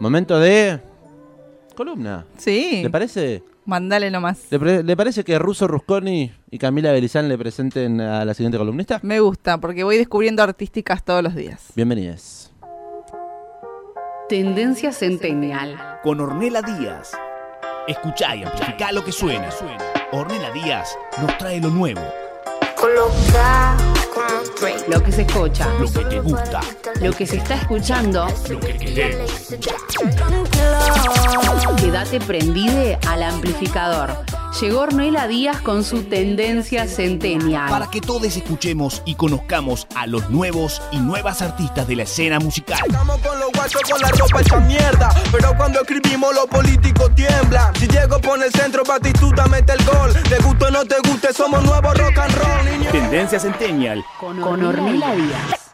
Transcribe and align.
Momento 0.00 0.38
de 0.38 0.80
columna. 1.74 2.24
Sí. 2.36 2.80
¿Le 2.82 2.90
parece? 2.90 3.42
Mandale 3.64 4.10
nomás. 4.10 4.46
¿Le, 4.50 4.96
parece 4.96 5.24
que 5.24 5.38
Russo 5.38 5.66
Rusconi 5.66 6.32
y 6.50 6.58
Camila 6.58 6.90
Belizán 6.92 7.28
le 7.28 7.36
presenten 7.36 8.00
a 8.00 8.24
la 8.24 8.32
siguiente 8.32 8.56
columnista? 8.58 9.00
Me 9.02 9.20
gusta, 9.20 9.58
porque 9.58 9.84
voy 9.84 9.98
descubriendo 9.98 10.42
artísticas 10.42 11.04
todos 11.04 11.22
los 11.22 11.34
días. 11.34 11.72
Bienvenidos. 11.74 12.52
Tendencia 14.28 14.92
Centennial. 14.92 15.76
con 16.02 16.20
Ornela 16.20 16.62
Díaz. 16.62 17.12
Escuchá 17.86 18.36
y 18.36 18.44
amplificá 18.44 18.92
lo 18.92 19.04
que 19.04 19.12
suena. 19.12 19.48
Ornela 20.12 20.50
Díaz 20.52 20.96
nos 21.20 21.36
trae 21.38 21.60
lo 21.60 21.70
nuevo, 21.70 22.02
Coloca. 22.76 23.76
Lo 24.88 25.02
que 25.02 25.12
se 25.12 25.22
escucha. 25.22 25.66
lo 25.78 25.90
que 25.90 26.04
te 26.04 26.20
gusta, 26.20 26.60
Lo 27.00 27.12
que 27.12 27.26
se 27.26 27.36
está 27.36 27.54
escuchando. 27.54 28.26
lo 28.48 28.60
que 28.60 28.76
querés. 28.76 29.48
Quédate 31.76 32.20
prendide 32.20 32.98
al 33.08 33.22
amplificador. 33.22 34.10
Llegó 34.60 34.80
Ornella 34.80 35.28
Díaz 35.28 35.60
con 35.60 35.84
su 35.84 36.04
Tendencia 36.04 36.86
Centennial. 36.86 37.68
Para 37.70 37.88
que 37.90 38.00
todos 38.00 38.24
escuchemos 38.24 39.02
y 39.04 39.14
conozcamos 39.14 39.86
a 39.94 40.06
los 40.06 40.30
nuevos 40.30 40.82
y 40.90 40.98
nuevas 40.98 41.42
artistas 41.42 41.86
de 41.86 41.96
la 41.96 42.02
escena 42.04 42.40
musical. 42.40 42.80
Estamos 42.86 43.18
con 43.18 43.38
los 43.38 43.52
guachos 43.52 43.82
con 43.82 44.00
la 44.00 44.08
ropa 44.08 44.40
hecha 44.40 44.60
mierda 44.60 45.10
Pero 45.30 45.56
cuando 45.56 45.80
escribimos 45.80 46.34
los 46.34 46.46
políticos 46.46 47.14
tiemblan 47.14 47.74
Si 47.76 47.86
llego 47.86 48.20
por 48.20 48.42
el 48.42 48.50
centro 48.50 48.82
Batistuta 48.84 49.46
mete 49.46 49.72
el 49.72 49.84
gol 49.84 50.12
Te 50.28 50.38
guste 50.38 50.64
o 50.64 50.70
no 50.70 50.84
te 50.84 50.96
guste 51.08 51.32
somos 51.32 51.62
nuevos 51.62 51.96
rock 51.96 52.18
and 52.18 52.34
roll 52.34 52.78
niño. 52.78 52.90
Tendencia 52.90 53.38
Centennial. 53.38 54.04
Con 54.18 54.42
Ornella 54.42 55.14
Díaz. 55.14 55.67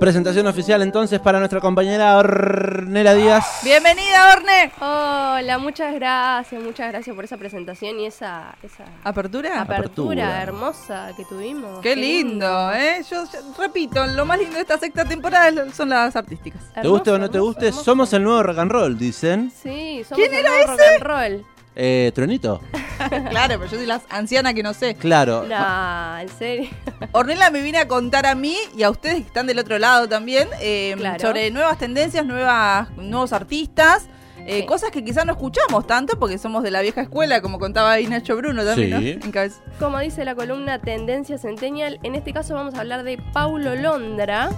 Presentación 0.00 0.46
oficial 0.46 0.80
entonces 0.80 1.20
para 1.20 1.38
nuestra 1.38 1.60
compañera 1.60 2.16
Ornela 2.16 3.12
Díaz. 3.14 3.60
Bienvenida, 3.62 4.32
Orne. 4.32 4.72
Hola, 4.80 5.58
muchas 5.58 5.94
gracias, 5.94 6.62
muchas 6.62 6.88
gracias 6.88 7.14
por 7.14 7.26
esa 7.26 7.36
presentación 7.36 8.00
y 8.00 8.06
esa, 8.06 8.54
esa 8.62 8.84
¿Apertura? 9.04 9.60
apertura, 9.60 9.60
Apertura. 9.60 10.42
hermosa 10.42 11.10
que 11.18 11.24
tuvimos. 11.26 11.80
Qué 11.80 11.94
lindo, 11.94 12.72
¿eh? 12.72 13.02
Yo, 13.10 13.24
yo 13.30 13.40
repito, 13.58 14.06
lo 14.06 14.24
más 14.24 14.38
lindo 14.38 14.54
de 14.54 14.62
esta 14.62 14.78
sexta 14.78 15.04
temporada 15.04 15.70
son 15.70 15.90
las 15.90 16.16
artísticas. 16.16 16.62
¿Te 16.80 16.88
guste 16.88 17.10
o 17.10 17.18
no 17.18 17.28
te 17.28 17.38
guste? 17.38 17.66
hermoso. 17.68 17.84
Somos 17.84 18.10
el 18.14 18.22
nuevo 18.24 18.42
rock 18.42 18.58
and 18.58 18.72
roll, 18.72 18.98
dicen. 18.98 19.52
Sí, 19.62 20.02
somos 20.08 20.16
¿Quién 20.18 20.32
el 20.32 20.40
era 20.40 20.48
nuevo 20.50 20.66
rock 20.72 20.80
ese? 20.80 20.94
and 20.94 21.02
roll. 21.04 21.46
Eh, 21.76 22.10
¿Tronito? 22.14 22.60
claro, 23.30 23.54
pero 23.58 23.66
yo 23.70 23.76
soy 23.76 23.86
la 23.86 24.00
anciana 24.10 24.52
que 24.52 24.62
no 24.62 24.74
sé. 24.74 24.94
Claro. 24.96 25.44
No, 25.48 26.18
en 26.18 26.28
serio. 26.28 26.68
Ornella 27.12 27.50
me 27.50 27.62
viene 27.62 27.78
a 27.78 27.88
contar 27.88 28.26
a 28.26 28.34
mí 28.34 28.56
y 28.76 28.82
a 28.82 28.90
ustedes 28.90 29.16
que 29.16 29.20
están 29.26 29.46
del 29.46 29.58
otro 29.58 29.78
lado 29.78 30.08
también 30.08 30.48
eh, 30.60 30.94
Claro. 30.98 31.20
sobre 31.20 31.50
nuevas 31.50 31.78
tendencias, 31.78 32.26
nuevas, 32.26 32.90
nuevos 32.96 33.32
artistas, 33.32 34.08
eh, 34.46 34.60
Sí. 34.60 34.66
cosas 34.66 34.90
que 34.90 35.04
quizás 35.04 35.24
no 35.26 35.32
escuchamos 35.32 35.86
tanto 35.86 36.18
porque 36.18 36.38
somos 36.38 36.62
de 36.62 36.70
la 36.70 36.80
vieja 36.80 37.02
escuela, 37.02 37.40
como 37.40 37.58
contaba 37.58 37.92
ahí 37.92 38.06
Nacho 38.06 38.36
Bruno 38.36 38.64
también, 38.64 39.20
Sí. 39.22 39.30
¿no? 39.32 39.76
Como 39.78 39.98
dice 40.00 40.24
la 40.24 40.34
columna 40.34 40.80
Tendencia 40.80 41.38
Centennial, 41.38 42.00
en 42.02 42.14
este 42.16 42.32
caso 42.32 42.54
vamos 42.54 42.74
a 42.74 42.80
hablar 42.80 43.04
de 43.04 43.18
Paulo 43.32 43.74
Londra. 43.76 44.50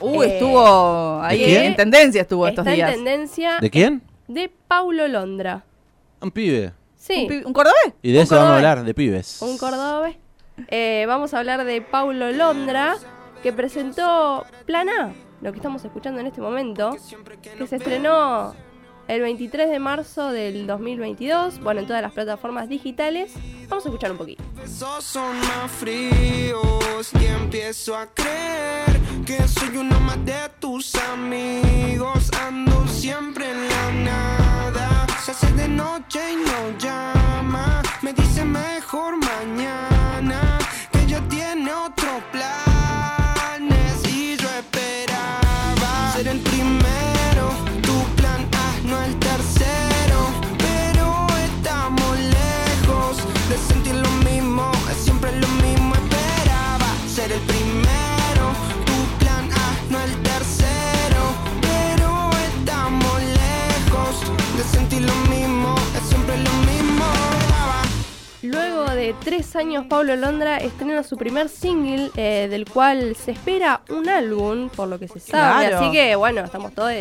Uh, 0.00 0.22
Eh, 0.22 0.34
estuvo 0.34 1.20
ahí 1.22 1.44
en 1.56 1.74
tendencia 1.76 2.22
estuvo 2.22 2.46
Está 2.46 2.62
estos 2.62 2.74
días. 2.74 2.88
en 2.90 2.94
tendencia 3.04 3.58
¿De 3.60 3.70
quién? 3.70 4.02
de 4.28 4.50
Paulo 4.68 5.08
Londra. 5.08 5.64
Un 6.20 6.30
pibe. 6.30 6.72
Sí, 6.96 7.22
¿Un, 7.22 7.28
pi- 7.28 7.44
un 7.46 7.52
cordobés? 7.52 7.92
Y 8.02 8.12
de 8.12 8.18
¿Un 8.18 8.24
eso 8.24 8.34
vamos 8.36 8.50
a 8.52 8.56
hablar, 8.56 8.84
de 8.84 8.94
pibes. 8.94 9.40
un 9.42 9.56
cordobés. 9.58 10.16
Eh, 10.68 11.04
vamos 11.06 11.32
a 11.34 11.38
hablar 11.38 11.64
de 11.64 11.80
Paulo 11.80 12.32
Londra, 12.32 12.96
que 13.42 13.52
presentó 13.52 14.44
Plan 14.66 14.88
A, 14.88 15.12
lo 15.40 15.52
que 15.52 15.58
estamos 15.58 15.84
escuchando 15.84 16.20
en 16.20 16.26
este 16.26 16.40
momento, 16.40 16.96
que 17.56 17.66
se 17.68 17.76
estrenó 17.76 18.54
el 19.06 19.20
23 19.22 19.70
de 19.70 19.78
marzo 19.78 20.32
del 20.32 20.66
2022, 20.66 21.60
bueno, 21.60 21.80
en 21.80 21.86
todas 21.86 22.02
las 22.02 22.12
plataformas 22.12 22.68
digitales. 22.68 23.32
Vamos 23.68 23.86
a 23.86 23.88
escuchar 23.88 24.10
un 24.10 24.18
poquito. 24.18 24.42
Esos 24.64 25.04
son 25.04 25.38
más 25.38 25.70
fríos 25.70 27.12
y 27.20 27.26
empiezo 27.26 27.96
a 27.96 28.06
creer 28.12 28.98
que 29.24 29.46
soy 29.46 29.76
uno 29.76 29.98
más 30.00 30.22
de 30.26 30.34
tus 30.58 30.94
amigos. 30.96 32.28
Ando 32.44 32.86
siempre 32.88 33.48
en 33.50 33.68
la 33.68 33.92
noche 35.68 36.20
y 36.32 36.36
no 36.36 36.78
llama. 36.78 37.82
Me 38.02 38.12
dice 38.12 38.44
mejor 38.44 39.16
mañana 39.16 40.58
que 40.92 41.06
ya 41.06 41.20
tiene 41.28 41.72
otros 41.72 42.22
planes 42.32 42.67
años, 69.58 69.84
Paulo 69.88 70.16
Londra 70.16 70.56
estrena 70.56 71.02
su 71.02 71.16
primer 71.16 71.48
single, 71.50 72.10
eh, 72.16 72.46
del 72.48 72.64
cual 72.64 73.14
se 73.16 73.32
espera 73.32 73.82
un 73.90 74.08
álbum, 74.08 74.70
por 74.70 74.88
lo 74.88 74.98
que 74.98 75.08
se 75.08 75.20
sabe. 75.20 75.68
Claro. 75.68 75.78
Así 75.80 75.90
que, 75.92 76.16
bueno, 76.16 76.42
estamos 76.42 76.72
todos 76.72 76.92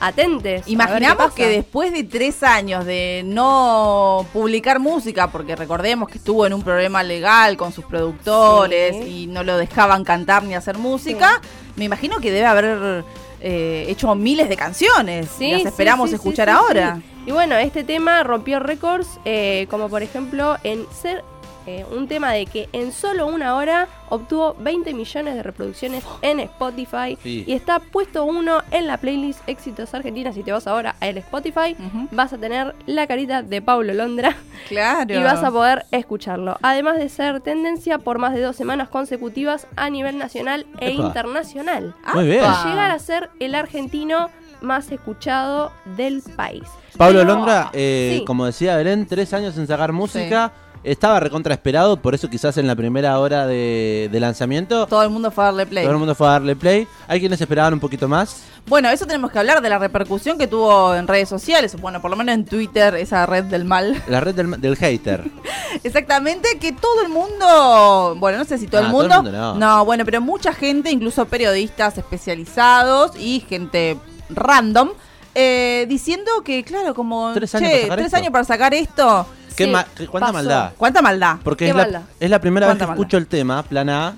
atentes. 0.00 0.44
a 0.44 0.54
ver 0.54 0.64
qué 0.64 0.72
Imaginamos 0.72 1.32
que 1.34 1.48
después 1.48 1.92
de 1.92 2.04
tres 2.04 2.42
años 2.42 2.84
de 2.86 3.22
no 3.24 4.26
publicar 4.32 4.78
música, 4.80 5.30
porque 5.30 5.56
recordemos 5.56 6.08
que 6.08 6.18
estuvo 6.18 6.46
en 6.46 6.54
un 6.54 6.62
problema 6.62 7.02
legal 7.02 7.56
con 7.56 7.72
sus 7.72 7.84
productores 7.84 8.96
Sí. 8.96 9.24
y 9.24 9.26
no 9.26 9.42
lo 9.44 9.56
dejaban 9.58 10.04
cantar 10.04 10.44
ni 10.44 10.54
hacer 10.54 10.78
música, 10.78 11.40
me 11.76 11.84
imagino 11.84 12.18
que 12.18 12.30
debe 12.30 12.46
haber 12.46 13.04
eh, 13.40 13.84
hecho 13.88 14.14
miles 14.14 14.48
de 14.48 14.56
canciones. 14.56 15.28
Sí, 15.36 15.46
y 15.46 15.52
las 15.52 15.66
esperamos 15.66 16.12
escuchar 16.12 16.48
ahora. 16.48 17.02
Y 17.26 17.32
bueno, 17.32 17.56
este 17.56 17.84
tema 17.84 18.22
rompió 18.22 18.60
récords, 18.60 19.18
eh, 19.24 19.66
como 19.70 19.88
por 19.88 20.02
ejemplo 20.02 20.56
en 20.62 20.86
ser 20.90 21.24
eh, 21.66 21.84
un 21.90 22.08
tema 22.08 22.32
de 22.32 22.46
que 22.46 22.68
en 22.72 22.92
solo 22.92 23.26
una 23.26 23.56
hora 23.56 23.88
obtuvo 24.10 24.54
20 24.60 24.92
millones 24.94 25.34
de 25.34 25.42
reproducciones 25.42 26.04
en 26.22 26.40
Spotify 26.40 27.18
Sí. 27.22 27.44
y 27.46 27.52
está 27.52 27.78
puesto 27.80 28.24
uno 28.24 28.62
en 28.70 28.86
la 28.86 28.98
playlist 28.98 29.40
Éxitos 29.48 29.94
Argentina. 29.94 30.32
Si 30.32 30.42
te 30.42 30.52
vas 30.52 30.66
ahora 30.66 30.94
al 31.00 31.18
Spotify, 31.18 31.76
Ujú. 31.78 32.08
vas 32.12 32.32
a 32.32 32.38
tener 32.38 32.74
la 32.86 33.06
carita 33.06 33.42
de 33.42 33.62
Paulo 33.62 33.92
Londra 33.94 34.36
Claro. 34.68 35.14
y 35.14 35.22
vas 35.22 35.42
a 35.42 35.50
poder 35.50 35.84
escucharlo. 35.90 36.58
Además 36.62 36.96
de 36.98 37.08
ser 37.08 37.40
tendencia 37.40 37.98
por 37.98 38.18
más 38.18 38.34
de 38.34 38.42
dos 38.42 38.56
semanas 38.56 38.88
consecutivas 38.88 39.66
a 39.76 39.90
nivel 39.90 40.18
nacional 40.18 40.66
e 40.80 40.92
Epa. 40.94 41.02
internacional. 41.06 41.94
Muy 42.14 42.26
bien. 42.26 42.40
Llegar 42.66 42.90
a 42.90 42.98
ser 42.98 43.30
el 43.40 43.54
argentino 43.54 44.30
más 44.60 44.90
escuchado 44.92 45.72
del 45.96 46.22
país. 46.36 46.62
Pablo 46.96 47.20
Pero- 47.20 47.34
Londra, 47.34 47.70
eh, 47.72 48.18
Sí. 48.20 48.24
como 48.24 48.46
decía 48.46 48.76
Belén, 48.76 49.06
tres 49.06 49.32
años 49.34 49.58
en 49.58 49.66
sacar 49.66 49.92
música. 49.92 50.52
Estaba 50.84 51.18
recontra 51.18 51.54
esperado, 51.54 51.96
por 51.96 52.14
eso 52.14 52.28
quizás 52.28 52.58
en 52.58 52.66
la 52.66 52.76
primera 52.76 53.18
hora 53.18 53.46
de, 53.46 54.10
de 54.12 54.20
lanzamiento 54.20 54.86
Todo 54.86 55.02
el 55.02 55.08
mundo 55.08 55.30
fue 55.30 55.44
a 55.44 55.46
darle 55.46 55.64
play. 55.66 55.82
todo 55.84 55.92
el 55.94 55.98
mundo 55.98 56.14
fue 56.14 56.28
a 56.28 56.32
darle 56.32 56.54
play. 56.56 56.86
Hay 57.08 57.20
quienes 57.20 57.40
esperaban 57.40 57.72
un 57.72 57.80
poquito 57.80 58.06
más. 58.06 58.42
Bueno, 58.66 58.88
eso 58.90 59.06
tenemos 59.06 59.30
que 59.30 59.38
hablar 59.38 59.60
de 59.62 59.68
la 59.70 59.78
repercusión 59.78 60.36
que 60.38 60.46
tuvo 60.46 60.94
en 60.94 61.06
redes 61.08 61.28
sociales, 61.28 61.74
bueno, 61.80 62.00
por 62.02 62.10
lo 62.10 62.16
menos 62.16 62.34
en 62.34 62.44
Twitter, 62.44 62.94
esa 62.96 63.24
red 63.26 63.44
del 63.44 63.64
mal. 63.64 64.02
La 64.08 64.20
red 64.20 64.34
del, 64.34 64.60
del 64.60 64.76
hater. 64.76 65.24
Exactamente, 65.82 66.58
que 66.60 66.72
todo 66.72 67.02
el 67.02 67.08
mundo, 67.08 68.16
bueno, 68.18 68.38
no 68.38 68.44
sé 68.44 68.58
si 68.58 68.66
todo 68.66 68.82
Ah, 68.82 68.84
el 68.86 68.90
todo 68.90 69.02
el 69.02 69.08
mundo, 69.08 69.22
mundo 69.32 69.54
no. 69.58 69.84
bueno, 69.84 70.04
pero 70.04 70.20
mucha 70.20 70.52
gente, 70.52 70.90
incluso 70.90 71.24
periodistas 71.26 71.96
especializados 71.98 73.12
y 73.18 73.40
gente 73.48 73.96
random, 74.30 74.90
eh, 75.34 75.86
diciendo 75.88 76.30
que, 76.44 76.62
claro, 76.62 76.94
como, 76.94 77.32
¿Tres 77.34 77.54
años 77.54 77.70
che, 77.70 77.76
para 77.76 77.82
sacar 77.88 77.98
tres 77.98 78.14
años 78.14 78.30
para 78.32 78.44
sacar 78.44 78.74
esto, 78.74 79.26
¿Qué 79.56 79.64
Sí, 79.64 79.70
ma- 79.70 79.86
qué- 79.96 80.06
¿Cuánta 80.06 80.26
pasó. 80.26 80.32
maldad? 80.34 80.72
¿cuánta 80.76 81.02
maldad? 81.02 81.36
Porque 81.44 81.64
Qué 81.66 81.70
es 81.70 81.76
la, 81.76 81.82
maldad. 81.84 82.02
es 82.20 82.30
la 82.30 82.40
primera 82.40 82.66
vez 82.66 82.74
que 82.74 82.78
¿Cuánta 82.78 82.86
maldad? 82.88 83.00
escucho 83.02 83.16
el 83.18 83.26
tema, 83.26 83.62
plan 83.62 83.88
A. 83.88 84.14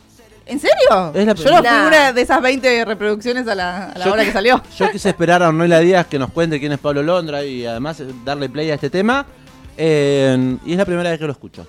¿En 0.47 0.61
serio? 0.61 1.13
Es 1.13 1.27
la 1.27 1.35
Yo 1.35 1.51
no 1.51 1.57
fui 1.59 1.63
Nah. 1.65 1.87
una 1.89 2.13
de 2.13 2.23
esas 2.23 2.41
20 2.41 2.85
reproducciones 2.85 3.49
a 3.49 3.55
la, 3.57 3.87
a 3.91 3.99
la 3.99 4.05
Yo- 4.05 4.13
hora 4.13 4.25
que 4.25 4.33
salió. 4.33 4.63
Yo 4.79 4.91
quise 4.93 5.09
esperar 5.09 5.43
a 5.43 5.49
Ornella 5.49 5.81
Díaz 5.81 6.07
que 6.07 6.19
nos 6.19 6.31
cuente 6.31 6.61
quién 6.61 6.71
es 6.73 6.79
Pablo 6.79 7.03
Londra 7.03 7.43
y 7.45 7.67
además 7.67 7.99
eh, 8.01 8.07
darle 8.25 8.49
play 8.49 8.71
a 8.71 8.75
este 8.75 8.89
tema. 8.89 9.27
Eh, 9.77 10.57
y 10.65 10.73
es 10.73 10.79
la 10.79 10.85
primera 10.85 11.11
vez 11.11 11.19
que 11.19 11.27
lo 11.27 11.33
escucho. 11.33 11.67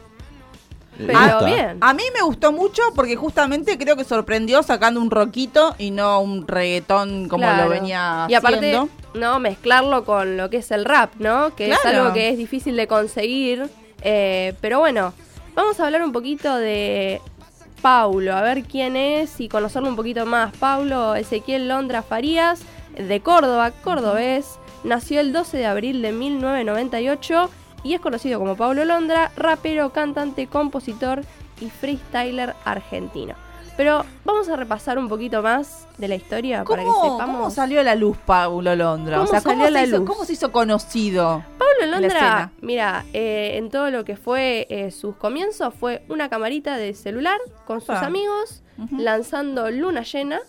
Eh, 0.99 1.05
Pero 1.07 1.45
bien. 1.45 1.77
A 1.81 1.93
mí 1.93 2.03
me 2.13 2.21
gustó 2.21 2.51
mucho 2.51 2.81
porque 2.95 3.15
justamente 3.15 3.77
creo 3.77 3.95
que 3.95 4.03
sorprendió 4.03 4.63
sacando 4.63 4.99
un 4.99 5.11
rockito 5.11 5.75
y 5.77 5.91
no 5.91 6.19
un 6.21 6.47
reggaetón 6.47 7.27
como 7.29 7.43
Claro. 7.43 7.65
lo 7.65 7.69
venía 7.69 8.25
Y 8.29 8.33
aparte, 8.33 8.57
haciendo. 8.57 8.89
No, 9.17 9.39
mezclarlo 9.39 10.05
con 10.05 10.37
lo 10.37 10.49
que 10.49 10.57
es 10.57 10.71
el 10.71 10.85
rap, 10.85 11.15
¿no? 11.19 11.55
Que 11.55 11.71
es 11.71 11.85
algo 11.85 12.13
que 12.13 12.29
es 12.29 12.37
difícil 12.37 12.75
de 12.75 12.87
conseguir. 12.87 13.69
eh, 14.01 14.53
pero 14.61 14.79
bueno, 14.79 15.13
vamos 15.55 15.79
a 15.79 15.85
hablar 15.85 16.03
un 16.03 16.11
poquito 16.11 16.55
de 16.55 17.19
Paulo, 17.81 18.35
a 18.35 18.41
ver 18.41 18.63
quién 18.63 18.95
es 18.95 19.39
y 19.39 19.49
conocerlo 19.49 19.89
un 19.89 19.95
poquito 19.95 20.25
más. 20.25 20.55
Paulo 20.57 21.15
Ezequiel 21.15 21.67
Londra 21.67 22.01
Farías 22.01 22.61
de 22.97 23.19
Córdoba, 23.21 23.71
cordobés. 23.71 24.59
Nació 24.83 25.19
el 25.19 25.33
12 25.33 25.57
de 25.57 25.65
abril 25.65 26.01
de 26.01 26.11
1998 26.11 27.49
y 27.83 27.93
es 27.93 28.01
conocido 28.01 28.39
como 28.39 28.55
Pablo 28.55 28.85
Londra, 28.85 29.31
rapero, 29.35 29.91
cantante, 29.91 30.47
compositor 30.47 31.21
y 31.59 31.69
freestyler 31.69 32.53
argentino. 32.65 33.35
Pero 33.77 34.03
vamos 34.25 34.49
a 34.49 34.55
repasar 34.55 34.97
un 34.97 35.07
poquito 35.07 35.41
más 35.43 35.87
de 35.99 36.07
la 36.07 36.15
historia 36.15 36.63
para 36.63 36.81
que 36.81 36.89
¿Cómo, 36.89 37.11
sepamos. 37.13 37.37
cómo 37.37 37.49
salió 37.51 37.79
a 37.79 37.83
la 37.83 37.93
luz 37.95 38.17
Paulo 38.25 38.75
Londra? 38.75 39.17
¿Cómo 39.17 39.25
o 39.25 39.31
sea, 39.31 39.41
¿cómo, 39.41 39.53
salió 39.53 39.67
a 39.67 39.71
la 39.71 39.81
se 39.81 39.87
hizo, 39.87 39.97
luz? 39.99 40.07
¿cómo 40.09 40.25
se 40.25 40.33
hizo 40.33 40.51
conocido? 40.51 41.43
Pablo 41.59 41.91
Londra, 41.99 42.51
mira, 42.61 43.05
eh, 43.13 43.51
en 43.57 43.69
todo 43.69 43.91
lo 43.91 44.03
que 44.03 44.15
fue 44.17 44.65
eh, 44.71 44.89
sus 44.89 45.15
comienzos 45.15 45.73
fue 45.75 46.03
una 46.09 46.27
camarita 46.27 46.75
de 46.77 46.95
celular 46.95 47.37
con 47.65 47.79
sus 47.81 47.91
Ah. 47.91 48.05
amigos 48.07 48.63
lanzando 48.91 49.69
luna 49.71 50.01
llena, 50.03 50.39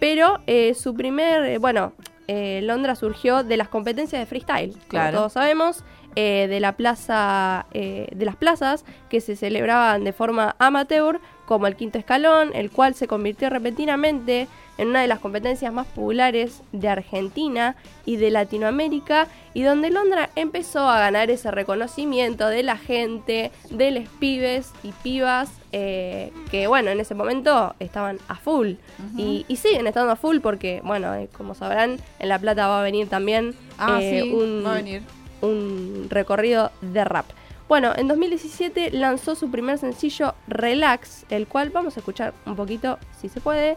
pero 0.00 0.38
eh, 0.46 0.74
su 0.74 0.94
primer, 0.94 1.44
eh, 1.44 1.58
bueno, 1.58 1.92
eh, 2.28 2.60
Londra 2.62 2.94
surgió 2.94 3.42
de 3.42 3.56
las 3.56 3.68
competencias 3.68 4.20
de 4.20 4.26
freestyle, 4.26 4.76
Claro. 4.88 5.06
como 5.08 5.18
todos 5.18 5.32
sabemos, 5.32 5.82
eh, 6.14 6.46
de 6.48 6.60
la 6.60 6.72
plaza, 6.76 7.66
eh, 7.72 8.08
de 8.14 8.24
las 8.24 8.36
plazas 8.36 8.84
que 9.08 9.20
se 9.20 9.34
celebraban 9.36 10.04
de 10.04 10.12
forma 10.12 10.54
amateur, 10.58 11.20
como 11.46 11.66
el 11.66 11.76
quinto 11.76 11.98
escalón, 11.98 12.50
el 12.54 12.70
cual 12.70 12.94
se 12.94 13.06
convirtió 13.08 13.48
repentinamente 13.50 14.48
en 14.78 14.88
una 14.88 15.00
de 15.00 15.06
las 15.08 15.18
competencias 15.20 15.72
más 15.72 15.86
populares 15.86 16.62
de 16.72 16.88
Argentina 16.88 17.76
y 18.04 18.16
de 18.16 18.30
Latinoamérica, 18.30 19.26
y 19.54 19.62
donde 19.62 19.90
Londra 19.90 20.30
empezó 20.36 20.88
a 20.88 20.98
ganar 20.98 21.30
ese 21.30 21.50
reconocimiento 21.50 22.46
de 22.48 22.62
la 22.62 22.76
gente, 22.76 23.50
de 23.70 23.90
los 23.90 24.08
pibes 24.20 24.72
y 24.82 24.92
pibas, 25.02 25.50
eh, 25.72 26.32
que 26.50 26.66
bueno, 26.66 26.90
en 26.90 27.00
ese 27.00 27.14
momento 27.14 27.74
estaban 27.78 28.18
a 28.28 28.36
full, 28.36 28.72
y, 29.16 29.44
y 29.48 29.56
siguen 29.56 29.86
estando 29.86 30.12
a 30.12 30.16
full 30.16 30.38
porque, 30.40 30.80
bueno, 30.84 31.14
eh, 31.14 31.28
como 31.36 31.54
sabrán, 31.54 31.98
en 32.18 32.28
La 32.28 32.38
Plata 32.38 32.66
va 32.68 32.80
a 32.80 32.82
venir 32.82 33.08
también 33.08 33.54
Ah, 33.78 33.98
eh, 34.00 34.22
sí, 34.22 34.32
un, 34.32 34.64
va 34.64 34.72
a 34.72 34.76
venir. 34.76 35.02
un 35.42 36.06
recorrido 36.08 36.70
de 36.80 37.04
rap. 37.04 37.26
Bueno, 37.68 37.92
en 37.96 38.08
2017 38.08 38.90
lanzó 38.92 39.34
su 39.34 39.50
primer 39.50 39.78
sencillo 39.78 40.34
Relax, 40.46 41.26
el 41.28 41.46
cual 41.46 41.70
vamos 41.70 41.96
a 41.96 42.00
escuchar 42.00 42.32
un 42.46 42.56
poquito 42.56 42.98
si 43.20 43.28
se 43.28 43.40
puede, 43.40 43.76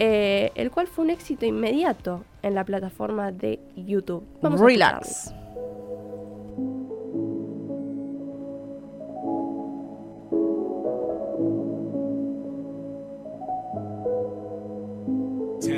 el 0.00 0.70
cual 0.72 0.88
fue 0.88 1.04
un 1.04 1.10
éxito 1.10 1.46
inmediato 1.46 2.24
en 2.42 2.54
la 2.54 2.64
plataforma 2.64 3.30
de 3.30 3.60
YouTube. 3.76 4.24
Vamos 4.42 4.60
a 4.60 4.64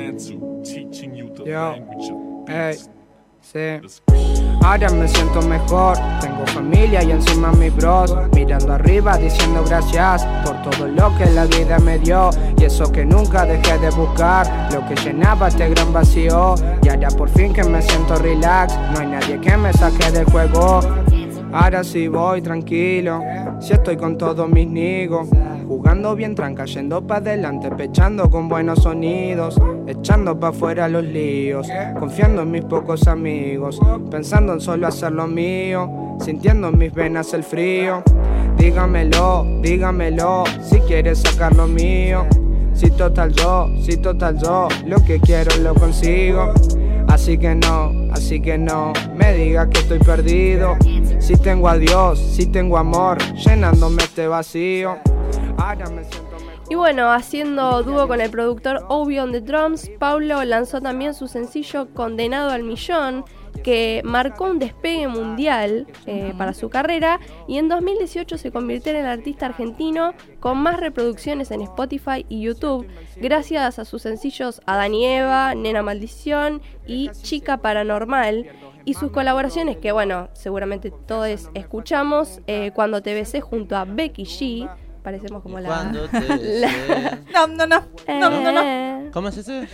Relax. 0.01 0.27
Tantu, 0.27 0.63
teaching 0.63 1.15
you 1.15 1.29
the 1.35 1.43
Yo. 1.45 1.71
language 1.71 2.11
of 2.11 2.49
Ey, 2.49 2.71
beats. 2.73 2.89
sí. 3.41 3.81
Ahora 4.63 4.89
me 4.89 5.07
siento 5.07 5.41
mejor, 5.41 5.97
tengo 6.19 6.45
familia 6.47 7.01
y 7.03 7.11
encima 7.11 7.51
mis 7.53 7.75
bros 7.75 8.13
Mirando 8.35 8.73
arriba 8.73 9.17
diciendo 9.17 9.63
gracias 9.67 10.23
por 10.45 10.61
todo 10.61 10.87
lo 10.87 11.17
que 11.17 11.25
la 11.25 11.45
vida 11.45 11.79
me 11.79 11.97
dio 11.97 12.29
Y 12.59 12.65
eso 12.65 12.91
que 12.91 13.03
nunca 13.03 13.45
dejé 13.45 13.79
de 13.79 13.89
buscar, 13.89 14.45
lo 14.71 14.87
que 14.87 14.95
llenaba 14.95 15.47
este 15.47 15.67
gran 15.69 15.91
vacío 15.91 16.53
Y 16.83 16.89
ahora 16.89 17.07
por 17.09 17.29
fin 17.29 17.51
que 17.53 17.63
me 17.63 17.81
siento 17.81 18.15
relax, 18.17 18.77
no 18.93 18.99
hay 18.99 19.07
nadie 19.07 19.39
que 19.41 19.57
me 19.57 19.73
saque 19.73 20.11
del 20.11 20.25
juego 20.25 20.81
Ahora 21.53 21.83
sí 21.83 22.07
voy 22.07 22.41
tranquilo, 22.41 23.21
si 23.59 23.73
estoy 23.73 23.97
con 23.97 24.17
todos 24.17 24.49
mis 24.49 24.67
nigos. 24.67 25.27
Jugando 25.67 26.15
bien 26.15 26.35
tranca, 26.35 26.65
yendo 26.65 27.05
pa' 27.05 27.17
adelante, 27.17 27.71
pechando 27.71 28.29
con 28.29 28.49
buenos 28.49 28.83
sonidos. 28.83 29.59
Echando 29.87 30.39
pa' 30.39 30.49
afuera 30.49 30.87
los 30.87 31.03
líos, 31.03 31.67
confiando 31.99 32.43
en 32.43 32.51
mis 32.51 32.63
pocos 32.63 33.07
amigos. 33.07 33.79
Pensando 34.09 34.53
en 34.53 34.61
solo 34.61 34.87
hacer 34.87 35.11
lo 35.11 35.27
mío, 35.27 36.17
sintiendo 36.19 36.69
en 36.69 36.77
mis 36.77 36.93
venas 36.93 37.33
el 37.33 37.43
frío. 37.43 38.03
Dígamelo, 38.57 39.45
dígamelo, 39.61 40.43
si 40.61 40.79
quieres 40.81 41.19
sacar 41.19 41.55
lo 41.55 41.67
mío. 41.67 42.25
Si 42.73 42.89
total 42.91 43.31
yo, 43.33 43.69
si 43.81 43.97
total 43.97 44.37
yo, 44.39 44.67
lo 44.85 45.03
que 45.03 45.19
quiero 45.19 45.55
lo 45.57 45.73
consigo. 45.73 46.53
Así 47.07 47.37
que 47.37 47.55
no, 47.55 47.91
así 48.13 48.41
que 48.41 48.57
no 48.57 48.93
me 49.15 49.33
digas 49.33 49.67
que 49.67 49.79
estoy 49.79 49.99
perdido. 49.99 50.77
Si 51.21 51.37
tengo 51.37 51.69
a 51.69 51.77
Dios, 51.77 52.19
si 52.19 52.47
tengo 52.47 52.77
amor, 52.79 53.19
llenándome 53.35 54.03
este 54.03 54.27
vacío. 54.27 54.97
Ahora 55.57 55.87
me 55.91 56.03
siento. 56.03 56.31
Y 56.67 56.75
bueno, 56.75 57.11
haciendo 57.11 57.83
dúo 57.83 58.07
con 58.07 58.21
el 58.21 58.31
productor 58.31 58.85
Obi 58.89 59.19
on 59.19 59.31
the 59.31 59.41
Drums, 59.41 59.91
Paulo 59.99 60.43
lanzó 60.43 60.81
también 60.81 61.13
su 61.13 61.27
sencillo 61.27 61.93
Condenado 61.93 62.49
al 62.49 62.63
Millón, 62.63 63.23
que 63.63 64.01
marcó 64.03 64.45
un 64.45 64.59
despegue 64.59 65.07
mundial 65.07 65.87
eh, 66.05 66.33
para 66.37 66.53
su 66.53 66.69
carrera 66.69 67.19
y 67.47 67.57
en 67.57 67.69
2018 67.69 68.37
se 68.37 68.51
convirtió 68.51 68.91
en 68.91 68.97
el 68.99 69.05
artista 69.05 69.45
argentino 69.45 70.13
con 70.39 70.57
más 70.57 70.79
reproducciones 70.79 71.51
en 71.51 71.61
Spotify 71.61 72.25
y 72.29 72.41
YouTube, 72.41 72.87
gracias 73.17 73.77
a 73.79 73.85
sus 73.85 74.01
sencillos 74.01 74.61
Adán 74.65 74.93
y 74.93 75.05
Eva, 75.05 75.53
Nena 75.55 75.83
Maldición 75.83 76.61
y 76.87 77.09
Chica 77.09 77.57
Paranormal. 77.57 78.47
Y 78.83 78.95
sus 78.95 79.11
colaboraciones, 79.11 79.77
que 79.77 79.91
bueno, 79.91 80.29
seguramente 80.33 80.91
todos 81.05 81.49
escuchamos, 81.53 82.41
eh, 82.47 82.71
cuando 82.73 83.03
te 83.03 83.13
besé 83.13 83.39
junto 83.39 83.77
a 83.77 83.85
Becky 83.85 84.23
G, 84.23 84.67
parecemos 85.03 85.43
como 85.43 85.59
la... 85.59 85.67
Cuando 85.69 86.07
te 86.09 86.19
la- 86.19 86.65
besé. 86.67 87.17
No, 87.31 87.45
no, 87.45 87.67
no. 87.67 87.83
No, 88.07 88.29
no, 88.31 88.51
no. 88.51 88.61
Eh, 88.63 89.09
¿Cómo 89.13 89.27
es 89.27 89.37
ese? 89.37 89.67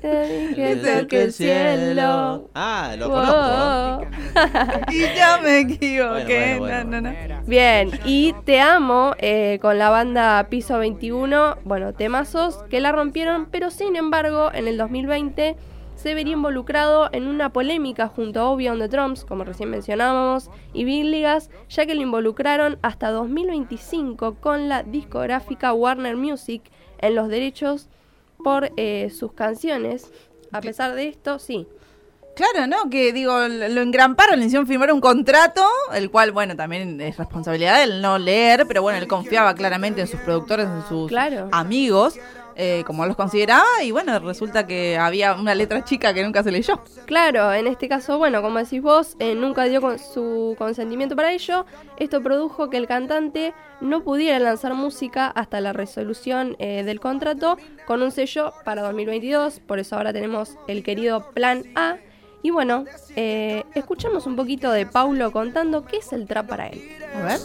Te 0.00 0.28
dije 0.48 0.74
Desde 0.76 1.02
toque 1.02 1.22
el 1.24 1.32
cielo. 1.32 2.50
Ah, 2.54 2.94
lo 2.98 3.08
Wow. 3.08 3.16
conozco. 3.18 4.06
Y 4.92 5.00
ya 5.16 5.38
me 5.42 5.60
equivoqué. 5.60 6.56
Bueno, 6.58 6.58
bueno, 6.58 6.84
No, 6.84 6.90
bueno. 7.00 7.00
no, 7.00 7.36
no. 7.40 7.42
Bien, 7.46 7.90
y 8.04 8.34
Te 8.44 8.60
Amo 8.60 9.14
eh, 9.18 9.58
con 9.60 9.78
la 9.78 9.90
banda 9.90 10.46
Piso 10.50 10.78
21, 10.78 11.56
bueno, 11.64 11.92
temazos 11.94 12.62
que 12.70 12.80
la 12.80 12.92
rompieron, 12.92 13.46
pero 13.50 13.70
sin 13.70 13.96
embargo, 13.96 14.50
en 14.52 14.68
el 14.68 14.76
2020 14.76 15.56
se 15.96 16.14
vería 16.14 16.34
involucrado 16.34 17.08
en 17.12 17.26
una 17.26 17.52
polémica 17.52 18.06
junto 18.06 18.38
a 18.40 18.50
Obi 18.50 18.68
on 18.68 18.78
the 18.78 18.86
Drums, 18.86 19.24
como 19.24 19.42
recién 19.42 19.70
mencionábamos, 19.70 20.48
y 20.72 20.84
Big 20.84 21.04
Ligas, 21.04 21.50
ya 21.68 21.86
que 21.86 21.94
lo 21.96 22.02
involucraron 22.02 22.78
hasta 22.82 23.10
2025 23.10 24.36
con 24.36 24.68
la 24.68 24.84
discográfica 24.84 25.72
Warner 25.72 26.16
Music 26.16 26.62
en 27.00 27.14
los 27.16 27.28
derechos 27.28 27.88
por 28.42 28.70
eh, 28.76 29.10
sus 29.10 29.32
canciones. 29.32 30.10
A 30.52 30.60
pesar 30.60 30.94
de 30.94 31.08
esto, 31.08 31.38
sí. 31.38 31.66
Claro, 32.34 32.68
¿no? 32.68 32.88
Que 32.88 33.12
digo, 33.12 33.36
lo 33.48 33.80
engramparon, 33.82 34.38
le 34.38 34.46
hicieron 34.46 34.66
firmar 34.66 34.92
un 34.92 35.00
contrato, 35.00 35.66
el 35.92 36.08
cual, 36.08 36.30
bueno, 36.30 36.54
también 36.54 37.00
es 37.00 37.16
responsabilidad 37.16 37.78
de 37.78 37.82
él 37.82 38.00
no 38.00 38.16
leer, 38.16 38.64
pero 38.68 38.80
bueno, 38.80 38.96
él 38.98 39.08
confiaba 39.08 39.54
claramente 39.54 40.00
en 40.02 40.06
sus 40.06 40.20
productores, 40.20 40.66
en 40.68 40.86
sus 40.88 41.08
Claro. 41.08 41.48
amigos, 41.50 42.14
eh, 42.60 42.82
como 42.86 43.06
los 43.06 43.14
consideraba, 43.16 43.64
y 43.82 43.92
bueno, 43.92 44.18
resulta 44.18 44.66
que 44.66 44.98
había 44.98 45.34
una 45.34 45.54
letra 45.54 45.84
chica 45.84 46.12
que 46.12 46.22
nunca 46.24 46.42
se 46.42 46.50
leyó. 46.50 46.82
Claro, 47.06 47.52
en 47.52 47.66
este 47.68 47.88
caso, 47.88 48.18
bueno, 48.18 48.42
como 48.42 48.58
decís 48.58 48.82
vos, 48.82 49.14
eh, 49.20 49.34
nunca 49.36 49.64
dio 49.64 49.80
con 49.80 49.98
su 49.98 50.54
consentimiento 50.58 51.14
para 51.16 51.32
ello. 51.32 51.64
Esto 51.98 52.20
produjo 52.20 52.68
que 52.68 52.76
el 52.76 52.86
cantante 52.88 53.54
no 53.80 54.02
pudiera 54.02 54.38
lanzar 54.40 54.74
música 54.74 55.28
hasta 55.28 55.60
la 55.60 55.72
resolución 55.72 56.56
eh, 56.58 56.82
del 56.82 56.98
contrato 57.00 57.56
con 57.86 58.02
un 58.02 58.10
sello 58.10 58.52
para 58.64 58.82
2022. 58.82 59.60
Por 59.60 59.78
eso 59.78 59.96
ahora 59.96 60.12
tenemos 60.12 60.56
el 60.66 60.82
querido 60.82 61.30
Plan 61.30 61.62
A. 61.76 61.96
Y 62.42 62.50
bueno, 62.50 62.84
eh, 63.16 63.64
escuchamos 63.74 64.26
un 64.26 64.36
poquito 64.36 64.70
de 64.72 64.84
Paulo 64.86 65.30
contando 65.32 65.84
qué 65.84 65.98
es 65.98 66.12
el 66.12 66.26
trap 66.26 66.48
para 66.48 66.66
él. 66.68 66.82
A 67.16 67.22
ver. 67.24 67.38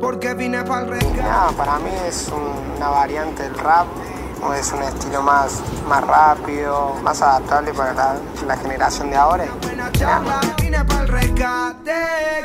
Porque 0.00 0.34
vine 0.34 0.62
para 0.64 0.98
el 0.98 1.16
Nada, 1.16 1.50
para 1.56 1.78
mí 1.78 1.90
es 2.06 2.28
un- 2.28 2.76
una 2.76 2.88
variante 2.90 3.44
del 3.44 3.54
rap, 3.54 3.86
o 4.46 4.52
es 4.54 4.72
un 4.72 4.82
estilo 4.82 5.22
más, 5.22 5.60
más 5.88 6.04
rápido, 6.06 6.94
más 7.02 7.20
adaptable 7.22 7.72
para 7.72 7.94
la, 7.94 8.16
la 8.46 8.56
generación 8.56 9.10
de 9.10 9.16
ahora. 9.16 9.46
y 9.94 10.00
nada. 10.00 10.40
Vine 10.60 10.84
para 10.84 11.02
el 11.02 11.08
rescate 11.08 11.92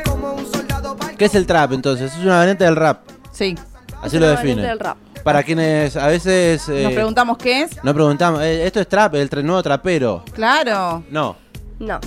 como 0.08 0.32
un 0.34 0.46
soldado 0.52 0.96
pa'l 0.96 1.16
¿Qué 1.16 1.24
es 1.26 1.34
el 1.34 1.46
trap 1.46 1.72
entonces? 1.72 2.12
Es 2.14 2.18
una 2.24 2.38
variante 2.38 2.64
del 2.64 2.76
rap. 2.76 3.00
Sí. 3.32 3.56
Así 4.02 4.16
Es 4.16 4.20
lo 4.22 4.28
define. 4.28 4.62
del 4.62 4.78
rap. 4.78 4.96
Para 5.22 5.42
quienes 5.42 5.96
a 5.96 6.06
veces 6.06 6.66
eh, 6.70 6.82
Nos 6.84 6.92
preguntamos 6.94 7.36
qué 7.36 7.62
es. 7.62 7.84
nos 7.84 7.92
preguntamos, 7.94 8.40
eh, 8.40 8.66
¿esto 8.66 8.80
es 8.80 8.88
trap? 8.88 9.14
¿El 9.16 9.28
nuevo 9.44 9.62
trapero? 9.62 10.24
Claro. 10.32 11.02
No, 11.10 11.36
No. 11.78 12.00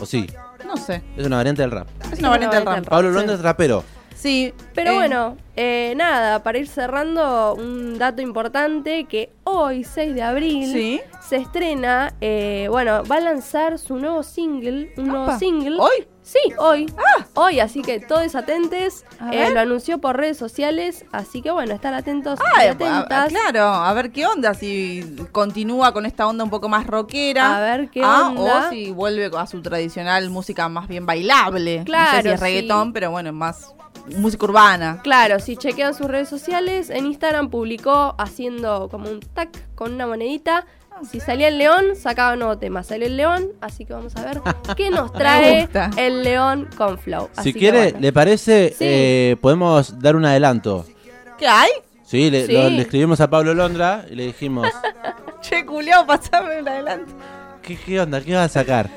o 0.00 0.06
sí. 0.06 0.26
No 0.66 0.76
sé. 0.76 1.00
Es 1.16 1.24
una 1.24 1.36
variante 1.36 1.62
del 1.62 1.70
rap. 1.70 1.86
Es 2.12 2.18
una 2.18 2.30
variante 2.30 2.56
del 2.56 2.64
variante 2.64 2.66
rap. 2.66 2.74
del 2.74 2.84
rap. 2.84 2.90
Pablo 2.90 3.10
Londra 3.12 3.34
es 3.36 3.40
trapero. 3.40 3.84
Sí. 4.16 4.52
Pero 4.74 4.92
eh, 4.92 4.94
bueno, 4.94 5.36
eh, 5.56 5.92
nada, 5.96 6.42
para 6.42 6.58
ir 6.58 6.66
cerrando, 6.68 7.54
un 7.54 7.98
dato 7.98 8.22
importante 8.22 9.04
que 9.04 9.30
hoy, 9.44 9.84
6 9.84 10.14
de 10.14 10.22
abril, 10.22 10.72
Sí. 10.72 11.00
se 11.28 11.36
estrena, 11.36 12.14
eh, 12.20 12.66
bueno, 12.70 13.02
va 13.04 13.16
a 13.16 13.20
lanzar 13.20 13.78
su 13.78 13.96
nuevo 13.96 14.22
single, 14.22 14.92
un 14.96 15.08
nuevo 15.08 15.38
single. 15.38 15.76
¿Hoy? 15.78 16.08
Sí, 16.22 16.40
hoy. 16.58 16.92
Hoy, 17.34 17.60
así 17.60 17.82
que 17.82 18.00
todos 18.00 18.34
atentes. 18.34 19.04
Eh, 19.30 19.50
lo 19.52 19.60
anunció 19.60 19.98
por 19.98 20.16
redes 20.16 20.36
sociales, 20.36 21.04
así 21.12 21.40
que 21.40 21.52
bueno, 21.52 21.72
estar 21.72 21.94
atentos 21.94 22.40
Ah, 22.56 22.64
y 22.64 22.68
atentas. 22.68 23.26
a- 23.26 23.28
claro, 23.28 23.62
a 23.66 23.92
ver 23.92 24.10
qué 24.10 24.26
onda, 24.26 24.52
si 24.54 25.04
continúa 25.30 25.92
con 25.92 26.04
esta 26.04 26.26
onda 26.26 26.42
un 26.42 26.50
poco 26.50 26.68
más 26.68 26.84
rockera. 26.86 27.56
A 27.56 27.60
ver 27.60 27.90
qué 27.90 28.00
Ah, 28.02 28.28
onda. 28.34 28.66
O 28.66 28.70
si 28.70 28.90
vuelve 28.90 29.30
a 29.38 29.46
su 29.46 29.62
tradicional 29.62 30.28
música 30.30 30.68
más 30.68 30.88
bien 30.88 31.06
bailable. 31.06 31.78
no 31.80 31.84
Claro, 31.84 32.16
sé 32.16 32.22
si 32.22 32.28
es 32.30 32.40
sí. 32.40 32.44
reggaetón, 32.44 32.92
pero 32.92 33.12
bueno, 33.12 33.32
más 33.32 33.72
música 34.16 34.44
urbana. 34.44 35.00
Claro, 35.02 35.40
si 35.40 35.56
chequean 35.56 35.94
sus 35.94 36.06
redes 36.06 36.28
sociales, 36.28 36.90
en 36.90 37.06
Instagram 37.06 37.50
publicó 37.50 38.14
haciendo 38.18 38.88
como 38.88 39.10
un 39.10 39.20
tac 39.20 39.50
con 39.74 39.94
una 39.94 40.06
monedita. 40.06 40.66
Si 41.10 41.20
salía 41.20 41.48
el 41.48 41.58
león, 41.58 41.94
sacaba 41.94 42.32
un 42.32 42.38
nuevo 42.38 42.56
tema. 42.56 42.82
Salió 42.82 43.06
el 43.06 43.16
león, 43.18 43.48
así 43.60 43.84
que 43.84 43.92
vamos 43.92 44.16
a 44.16 44.22
ver 44.24 44.40
qué 44.76 44.88
nos 44.90 45.12
trae 45.12 45.68
el 45.98 46.22
león 46.22 46.68
con 46.76 46.98
flow. 46.98 47.28
Así 47.36 47.50
Si 47.50 47.52
que 47.52 47.58
quiere, 47.58 47.78
bueno. 47.82 47.98
¿le 48.00 48.12
parece? 48.12 48.70
Sí. 48.70 48.76
eh, 48.80 49.36
podemos 49.42 49.98
dar 50.00 50.16
un 50.16 50.24
adelanto. 50.24 50.86
¿Qué 51.38 51.46
hay? 51.46 51.68
Sí, 52.02 52.30
le, 52.30 52.46
Sí. 52.46 52.52
lo- 52.52 52.70
le 52.70 52.82
escribimos 52.82 53.20
a 53.20 53.28
Pablo 53.28 53.52
Londra 53.52 54.06
y 54.10 54.14
le 54.14 54.26
dijimos, 54.26 54.68
Che, 55.42 55.66
culiao, 55.66 56.06
pasame 56.06 56.60
un 56.60 56.68
adelante. 56.68 57.12
¿qué, 57.60 57.76
qué 57.76 58.00
onda? 58.00 58.20
¿Qué 58.22 58.34
vas 58.34 58.44
a 58.56 58.60
sacar? 58.60 58.88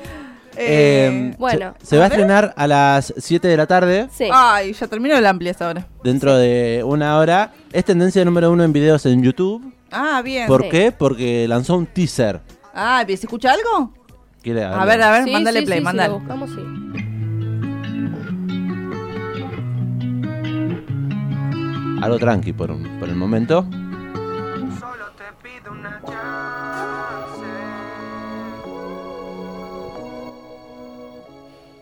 Eh, 0.62 1.30
Eh, 1.32 1.34
bueno, 1.38 1.74
se, 1.80 1.86
se 1.86 1.96
va 1.98 2.04
a 2.04 2.06
estrenar 2.08 2.52
a 2.56 2.66
las 2.66 3.14
7 3.16 3.48
de 3.48 3.56
la 3.56 3.66
tarde, 3.66 4.08
Sí. 4.12 4.28
Ay, 4.32 4.72
ya 4.74 4.86
terminó 4.86 5.16
el 5.16 5.24
amplia 5.26 5.52
esa 5.52 5.68
hora. 5.68 5.86
dentro 6.04 6.36
de 6.36 6.82
una 6.84 7.16
hora. 7.18 7.52
Es 7.72 7.84
tendencia 7.84 8.24
número 8.24 8.50
uno 8.52 8.62
en 8.64 8.72
videos 8.72 9.06
en 9.06 9.22
YouTube. 9.22 9.72
Ah, 9.90 10.20
bien. 10.22 10.46
¿Por 10.46 10.62
Sí. 10.64 10.68
qué? 10.70 10.92
Porque 10.92 11.48
lanzó 11.48 11.76
un 11.76 11.86
teaser. 11.86 12.40
Ah, 12.74 13.02
¿se 13.06 13.14
escucha 13.14 13.52
algo? 13.52 13.92
¿Quiere 14.42 14.64
A 14.64 14.84
ver, 14.84 15.02
a 15.02 15.10
ver, 15.10 15.24
Sí, 15.24 15.30
mándale 15.32 15.60
sí, 15.60 15.66
play, 15.66 15.78
si 15.78 15.84
mándale. 15.84 16.08
lo 16.10 16.18
buscamos, 16.20 16.50
sí. 16.50 16.60
Algo 22.02 22.18
tranqui 22.18 22.52
por, 22.54 22.70
un- 22.70 22.98
por 22.98 23.08
el 23.08 23.16
momento. 23.16 23.66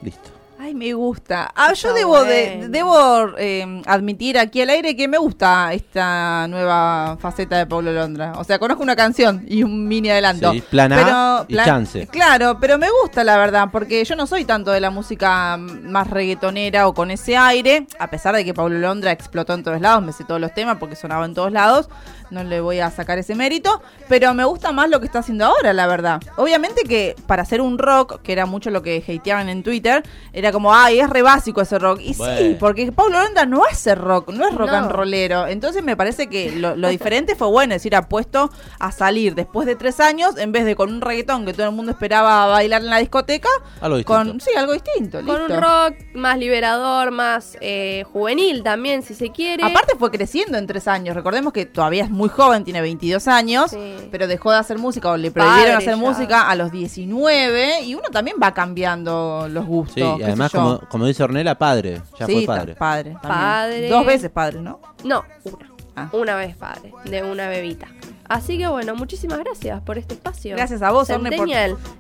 Listo. 0.03 0.38
Ay, 0.61 0.75
me 0.75 0.93
gusta. 0.93 1.53
Ah, 1.55 1.73
yo 1.73 1.95
debo 1.95 2.25
de, 2.25 2.67
debo 2.69 3.29
eh, 3.39 3.81
admitir 3.87 4.37
aquí 4.39 4.61
al 4.61 4.71
aire 4.71 4.97
que 4.97 5.07
me 5.07 5.17
gusta 5.17 5.73
esta 5.73 6.49
nueva 6.49 7.17
faceta 7.21 7.57
de 7.59 7.67
Pablo 7.67 7.93
Londra. 7.93 8.33
O 8.37 8.43
sea, 8.43 8.59
conozco 8.59 8.83
una 8.83 8.97
canción 8.97 9.45
y 9.47 9.63
un 9.63 9.87
mini 9.87 10.11
adelanto. 10.11 10.51
Sí, 10.53 10.61
plan 10.63 10.93
A 10.93 11.45
y 11.47 11.53
plan- 11.55 11.65
chance. 11.65 12.09
Claro, 12.09 12.59
pero 12.61 12.77
me 12.77 12.89
gusta 13.03 13.23
la 13.23 13.37
verdad, 13.39 13.69
porque 13.71 14.05
yo 14.05 14.17
no 14.17 14.27
soy 14.27 14.45
tanto 14.45 14.73
de 14.73 14.81
la 14.81 14.91
música 14.91 15.57
más 15.59 16.11
reggaetonera 16.11 16.89
o 16.89 16.93
con 16.93 17.13
ese 17.13 17.37
aire, 17.37 17.87
a 18.01 18.11
pesar 18.11 18.35
de 18.35 18.45
que 18.45 18.53
Pablo 18.53 18.79
Londra 18.81 19.13
explotó 19.13 19.55
en 19.55 19.63
todos 19.63 19.81
lados, 19.81 20.03
me 20.03 20.13
sé 20.13 20.25
todos 20.25 20.41
los 20.41 20.53
temas 20.55 20.79
porque 20.79 20.97
sonaba 20.97 21.25
en 21.25 21.35
todos 21.35 21.53
lados, 21.53 21.89
no 22.31 22.43
le 22.43 22.61
voy 22.61 22.81
a 22.81 22.91
sacar 22.91 23.17
ese 23.19 23.35
mérito, 23.37 23.81
pero 24.09 24.35
me 24.35 24.45
gusta 24.45 24.73
más 24.73 24.91
lo 24.91 24.99
que 25.01 25.07
está 25.07 25.21
haciendo 25.21 25.47
ahora, 25.47 25.73
la 25.73 25.87
verdad. 25.87 26.21
Obviamente 26.37 26.83
que 26.83 27.15
para 27.29 27.43
hacer 27.43 27.61
un 27.61 27.79
rock, 27.79 28.21
que 28.23 28.33
era 28.33 28.45
mucho 28.45 28.71
lo 28.71 28.83
que 28.83 29.03
hateaban 29.09 29.49
en 29.49 29.63
Twitter, 29.63 30.03
era 30.33 30.48
como, 30.53 30.75
ay, 30.75 31.01
es 31.01 31.09
re 31.11 31.23
básico 31.23 31.61
ese 31.61 31.79
rock. 31.79 32.01
Y 32.03 32.15
sí, 32.15 32.57
porque 32.59 32.91
Pablo 32.93 33.23
Londra 33.23 33.47
no 33.47 33.63
hace 33.71 33.95
rock, 33.95 34.31
no 34.31 34.47
es 34.49 34.55
rock 34.55 34.71
No. 34.71 34.77
and 34.77 34.91
rollero. 34.91 35.47
Entonces 35.47 35.83
me 35.83 35.97
parece 35.97 36.29
que 36.29 36.53
lo, 36.53 36.77
lo 36.77 36.89
diferente 36.89 37.35
fue 37.35 37.49
bueno, 37.49 37.75
es 37.75 37.81
decir, 37.83 37.95
apuesto 37.97 38.51
a 38.79 38.93
salir 38.93 39.35
después 39.35 39.67
de 39.67 39.77
tres 39.77 40.01
años, 40.01 40.37
en 40.39 40.53
vez 40.53 40.65
de 40.65 40.77
con 40.77 40.93
un 40.93 41.01
reggaetón 41.01 41.45
que 41.47 41.53
todo 41.53 41.67
el 41.67 41.73
mundo 41.75 41.93
esperaba 41.93 42.47
bailar 42.47 42.83
en 42.83 42.91
la 42.91 42.99
discoteca, 42.99 43.49
Algo 43.81 43.97
distinto. 43.99 44.31
con, 44.31 44.41
sí, 44.41 44.51
algo 44.57 44.73
distinto. 44.73 45.19
Con 45.25 45.27
listo. 45.39 45.55
un 45.55 45.61
rock 45.61 45.95
más 46.15 46.39
liberador, 46.39 47.11
más 47.11 47.57
eh, 47.61 48.05
juvenil 48.13 48.63
también, 48.63 49.03
si 49.03 49.15
se 49.15 49.31
quiere. 49.31 49.65
Aparte 49.65 49.95
fue 49.99 50.11
creciendo 50.11 50.59
en 50.59 50.67
tres 50.67 50.89
años. 50.89 51.15
Recordemos 51.15 51.53
que 51.53 51.67
todavía 51.67 52.05
es 52.05 52.11
muy 52.11 52.29
joven, 52.29 52.65
tiene 52.65 52.81
22 52.81 53.27
años, 53.29 53.71
Sí. 53.71 53.79
pero 54.11 54.27
dejó 54.27 54.51
de 54.53 54.59
hacer 54.59 54.79
música 54.79 55.11
o 55.11 55.17
le 55.17 55.31
prohibieron 55.31 55.63
Padre 55.65 55.75
hacer 55.77 55.95
ya. 55.95 55.97
música 55.97 56.49
a 56.51 56.55
los 56.55 56.71
19 56.71 57.83
y 57.83 57.95
uno 57.95 58.09
también 58.11 58.37
va 58.43 58.53
cambiando 58.55 59.47
los 59.51 59.67
gustos. 59.67 59.95
Sí, 59.95 60.01
y 60.01 60.23
además, 60.45 60.51
sé 60.53 60.57
yo. 60.59 60.63
como, 60.63 60.79
como 60.89 61.07
dice 61.07 61.23
Ornella, 61.23 61.55
padre. 61.57 62.01
Ya 62.19 62.27
Sí, 62.27 62.33
fue 62.33 62.47
ta- 62.47 62.55
padre. 62.61 62.75
padre. 62.75 63.17
Padre. 63.23 63.89
Dos 63.89 64.07
veces 64.07 64.31
padre, 64.31 64.61
¿no? 64.61 64.81
No, 65.05 65.25
una. 65.45 65.69
Ah. 65.97 66.09
Una 66.13 66.37
vez 66.37 66.55
padre, 66.57 66.93
de 67.07 67.25
una 67.25 67.49
bebita. 67.49 67.89
Así 68.29 68.57
que 68.59 68.69
bueno, 68.69 68.95
muchísimas 68.95 69.39
gracias 69.39 69.81
por 69.83 69.99
este 69.99 70.15
espacio. 70.15 70.55
Gracias 70.55 70.81
a 70.83 70.91
vos, 70.93 71.09
Orne, 71.11 71.31
por, 71.37 71.49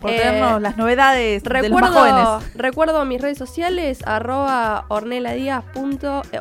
por 0.00 0.11
Eh, 0.11 0.16
traernos 0.21 0.61
las 0.62 0.76
novedades 0.76 1.42
de 1.42 1.50
los 1.50 1.80
más 1.80 1.90
Recuerdo, 1.90 2.25
jóvenes. 2.25 2.54
recuerdo 2.54 3.04
mis 3.07 3.21
redes 3.21 3.38
sociales, 3.38 4.00
arroba 4.07 4.85
orneladías. 4.88 5.64
punto- 5.75 6.23
eh, 6.30 6.38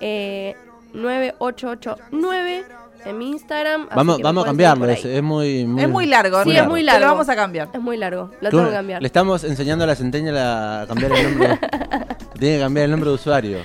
eh, 0.00 0.54
9889 0.92 2.64
en 3.04 3.18
mi 3.18 3.30
Instagram. 3.30 3.88
Vamos, 3.94 4.20
vamos 4.20 4.44
a 4.44 4.46
cambiarlo. 4.46 4.86
Es, 4.88 5.22
muy, 5.22 5.64
muy, 5.66 5.82
Es 5.82 5.88
muy 5.88 6.06
largo, 6.06 6.42
Sí, 6.44 6.56
es 6.56 6.66
muy 6.66 6.80
Te 6.80 6.86
largo. 6.86 7.00
lo 7.00 7.06
vamos 7.12 7.28
a 7.28 7.36
cambiar. 7.36 7.68
Es 7.72 7.80
muy 7.80 7.96
largo, 7.96 8.30
lo 8.40 8.50
¿Qué- 8.50 8.56
tengo 8.56 8.66
que 8.68 8.72
cambiar. 8.74 9.02
Le 9.02 9.06
estamos 9.06 9.44
enseñando 9.44 9.84
a 9.84 9.86
la 9.86 9.94
centennial 9.94 10.36
a 10.38 10.84
cambiar 10.86 11.12
el 11.12 11.24
nombre. 11.30 11.58
Tiene 12.38 12.56
que 12.56 12.60
cambiar 12.62 12.84
el 12.86 12.90
nombre 12.90 13.08
de 13.10 13.14
usuario. 13.14 13.58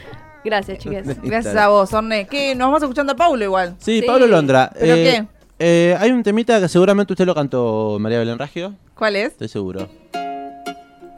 Gracias, 0.44 0.78
chicas. 0.80 1.06
Gracias 1.24 1.56
a 1.56 1.68
vos, 1.70 1.94
Orne. 1.94 2.28
¿Qué? 2.28 2.54
Nos 2.56 2.68
vamos 2.68 2.82
escuchando 2.84 3.14
a 3.14 3.16
Paulo 3.16 3.44
igual. 3.44 3.76
Sí, 3.80 4.02
Sí. 4.02 4.08
Pablo 4.08 4.28
Londra. 4.28 4.72
¿Pero 4.80 4.94
eh, 4.96 5.04
qué? 5.04 5.28
eh, 5.60 5.98
hay 6.00 6.12
un 6.12 6.22
temita 6.24 6.60
que 6.60 6.68
seguramente 6.68 7.14
usted 7.14 7.26
lo 7.26 7.34
cantó, 7.36 7.98
María 8.00 8.20
Belén 8.20 8.38
Ragio. 8.40 8.74
¿Cuál 8.96 9.16
es? 9.16 9.28
Estoy 9.34 9.48
seguro. 9.48 9.88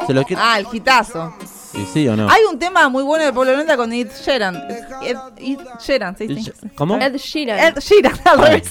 ¿Se 0.06 0.14
lo? 0.14 0.24
Ah, 0.38 0.60
el 0.60 0.68
hitazo. 0.72 1.34
¿Y 1.78 1.86
sí 1.86 2.08
o 2.08 2.16
no? 2.16 2.30
Hay 2.30 2.42
un 2.50 2.58
tema 2.58 2.88
muy 2.90 3.04
bueno 3.04 3.26
de 3.26 3.34
Pablo 3.34 3.56
Londra 3.56 3.76
con 3.76 3.92
Ed 3.92 4.08
Sheeran. 4.26 4.56
Ed, 5.04 5.18
Ed 5.38 5.58
Sheeran, 5.86 6.18
¿sí? 6.18 6.28
sí. 6.44 6.52
¿Cómo? 6.76 6.98
Ed 6.98 7.16
Sheeran. 7.18 7.60
Ed 7.60 7.80
Sheeran, 7.80 8.14
al 8.26 8.38
revés. 8.40 8.70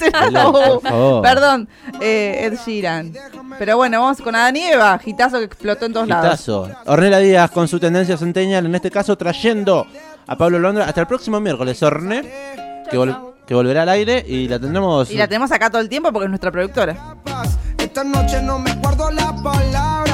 Favor. 0.83 1.23
Perdón, 1.23 1.69
eh, 2.01 2.41
Ed 2.51 2.59
Sheeran. 2.65 3.13
Pero 3.59 3.77
bueno, 3.77 4.01
vamos 4.01 4.21
con 4.23 4.35
Adán 4.35 4.57
y 4.57 4.63
Eva, 4.63 4.99
hitazo 5.05 5.39
que 5.39 5.45
explotó 5.45 5.87
en 5.87 5.93
todos 5.93 6.09
lados. 6.09 6.27
Hitazo. 6.27 6.69
Ornella 6.87 7.19
Díaz 7.19 7.51
con 7.51 7.69
su 7.69 7.79
tendencia 7.79 8.17
centennial, 8.17 8.65
en 8.67 8.75
este 8.75 8.91
caso 8.91 9.17
trayendo 9.17 9.87
a 10.27 10.37
Pablo 10.37 10.59
Londra 10.59 10.87
hasta 10.87 11.03
el 11.03 11.07
próximo 11.07 11.39
miércoles. 11.41 11.83
Orne, 11.83 12.23
que, 12.91 12.97
vol- 12.99 13.35
que 13.47 13.55
volverá 13.55 13.83
al 13.83 13.89
aire 13.91 14.25
y 14.27 14.49
la 14.49 14.59
tendremos. 14.59 15.11
Y 15.11 15.17
la 15.17 15.29
tenemos 15.29 15.53
acá 15.53 15.69
todo 15.71 15.83
el 15.83 15.89
tiempo 15.89 16.11
porque 16.11 16.25
es 16.25 16.31
nuestra 16.31 16.51
productora. 16.51 17.17
Esta 17.79 18.03
noche 18.03 18.41
no 18.43 18.59
me 18.59 18.75
guardo 18.77 19.11
las 19.11 19.33
palabras. 19.43 20.13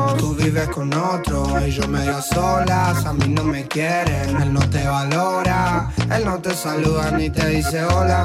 Tú 0.17 0.35
vives 0.35 0.67
con 0.69 0.93
otro 0.93 1.45
y 1.65 1.71
yo 1.71 1.87
medio 1.87 2.21
solas. 2.21 3.05
A 3.05 3.13
mí 3.13 3.27
no 3.27 3.43
me 3.43 3.67
quieren, 3.67 4.41
él 4.41 4.53
no 4.53 4.61
te 4.69 4.87
valora. 4.87 5.91
Él 6.15 6.25
no 6.25 6.39
te 6.39 6.53
saluda 6.53 7.11
ni 7.11 7.29
te 7.29 7.47
dice 7.47 7.83
hola. 7.85 8.23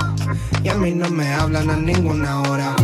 Y 0.63 0.69
a 0.69 0.75
mí 0.75 0.93
no 0.93 1.09
me 1.11 1.33
hablan 1.33 1.71
a 1.71 1.77
ninguna 1.77 2.43
hora. 2.43 2.75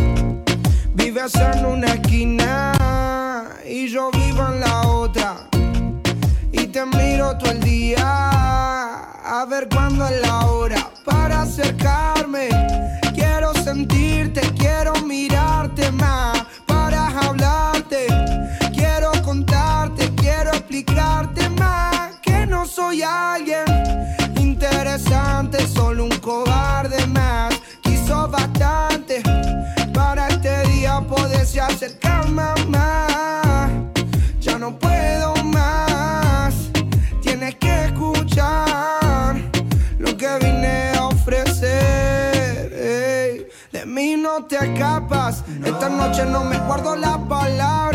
Vives 0.93 1.35
en 1.35 1.65
una 1.65 1.87
esquina 1.87 3.49
y 3.65 3.87
yo 3.87 4.09
vivo 4.11 4.47
en 4.47 4.59
la 4.59 4.81
otra. 4.87 5.49
Y 6.51 6.67
te 6.67 6.85
miro 6.85 7.37
todo 7.37 7.51
el 7.51 7.59
día 7.61 8.03
a 9.25 9.45
ver 9.49 9.67
cuándo 9.69 10.07
es 10.07 10.21
la 10.21 10.45
hora 10.45 10.89
para 11.03 11.41
acercarme. 11.41 12.49
Quiero 13.13 13.53
sentirte, 13.53 14.41
quiero 14.57 14.93
mirarte 15.05 15.91
más 15.91 16.45
para 16.65 17.07
hablarte 17.19 18.07
contarte, 19.33 20.11
quiero 20.17 20.51
explicarte 20.51 21.49
más 21.49 22.19
que 22.21 22.45
no 22.45 22.67
soy 22.67 23.01
alguien 23.01 23.65
interesante, 24.39 25.65
solo 25.65 26.03
un 26.03 26.15
cobarde 26.19 27.07
más. 27.07 27.51
Quiso 27.81 28.27
bastante 28.27 29.23
para 29.91 30.27
este 30.27 30.53
día 30.67 31.01
poderse 31.01 31.59
acercar 31.59 32.29
más. 32.29 33.71
Ya 34.39 34.59
no 34.59 34.77
puedo 34.77 35.33
más, 35.45 36.53
tienes 37.23 37.55
que 37.55 37.85
escuchar 37.85 39.35
lo 39.97 40.15
que 40.15 40.29
vine 40.43 40.91
a 40.95 41.07
ofrecer. 41.07 42.69
De 43.71 43.83
mí 43.87 44.15
no 44.15 44.45
te 44.45 44.57
escapas, 44.57 45.43
esta 45.65 45.89
noche 45.89 46.23
no 46.23 46.43
me 46.43 46.59
guardo 46.59 46.95
las 46.95 47.17
palabras 47.17 47.92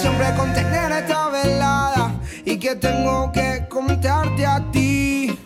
Siempre 0.00 0.32
con 0.36 0.52
tener 0.52 0.92
esta 0.92 1.28
velada. 1.28 2.12
Y 2.44 2.56
que 2.56 2.76
tengo 2.76 3.32
que 3.32 3.66
contarte 3.68 4.46
a 4.46 4.62
ti. 4.70 5.36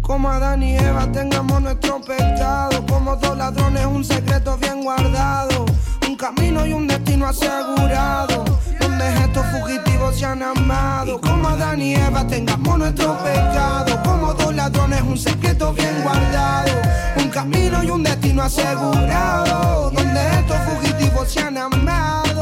Como 0.00 0.30
Adán 0.30 0.62
y 0.62 0.78
Eva 0.78 1.06
tengamos 1.12 1.60
nuestro 1.60 2.00
pecado. 2.00 2.86
Como 2.86 3.16
dos 3.16 3.36
ladrones, 3.36 3.84
un 3.84 4.02
secreto 4.02 4.56
bien 4.56 4.82
guardado. 4.82 5.66
Un 6.08 6.16
camino 6.16 6.64
y 6.64 6.72
un 6.72 6.86
destino 6.86 7.26
asegurado. 7.26 8.44
Donde 8.80 9.08
estos 9.24 9.44
fugitivos 9.46 10.18
se 10.18 10.24
han 10.24 10.42
amado. 10.42 11.20
Como 11.20 11.46
Adán 11.48 11.82
y 11.82 11.96
Eva 11.96 12.26
tengamos 12.26 12.78
nuestro 12.78 13.18
pecado. 13.18 14.02
Como 14.04 14.32
dos 14.32 14.54
ladrones, 14.54 15.02
un 15.02 15.18
secreto 15.18 15.74
bien 15.74 16.02
guardado. 16.02 16.72
Un 17.18 17.28
camino 17.28 17.82
y 17.84 17.90
un 17.90 18.02
destino 18.02 18.42
asegurado. 18.42 19.90
Donde 19.90 20.28
estos 20.38 20.56
fugitivos 20.60 21.30
se 21.30 21.40
han 21.40 21.58
amado. 21.58 22.35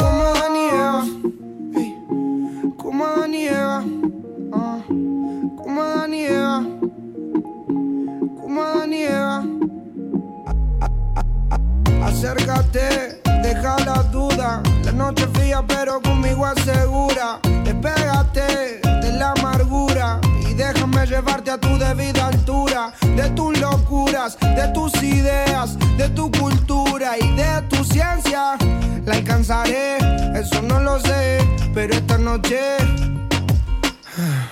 Acércate, 12.25 13.21
deja 13.43 13.77
la 13.85 14.03
duda. 14.05 14.63
La 14.83 14.93
noche 14.93 15.27
fría, 15.35 15.63
pero 15.69 16.01
conmigo 16.01 16.47
asegura. 16.47 17.39
Despégate 17.65 18.81
de 18.83 19.13
la 19.13 19.33
amargura 19.33 20.21
y 20.49 20.55
déjame 20.55 21.07
llevarte 21.07 21.51
a 21.51 21.59
tu 21.59 21.77
debida 21.77 22.29
altura. 22.29 22.95
De 23.15 23.29
tus 23.37 23.61
locuras, 23.61 24.39
de 24.41 24.69
tus 24.73 24.95
ideas, 25.03 25.77
de 25.99 26.09
tu 26.09 26.31
cultura 26.33 27.19
y 27.19 27.31
de 27.37 27.61
tu 27.69 27.85
ciencia. 27.85 28.57
La 29.05 29.17
alcanzaré, 29.17 29.99
eso 30.35 30.63
no 30.63 30.81
lo 30.81 30.99
sé, 31.01 31.41
pero 31.75 31.93
esta 31.93 32.17
noche. 32.17 32.59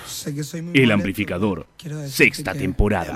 Sé 0.05 0.35
que 0.35 0.43
soy 0.43 0.61
muy 0.61 0.79
El 0.79 0.91
amplificador, 0.91 1.65
sexta 2.07 2.53
temporada. 2.53 3.11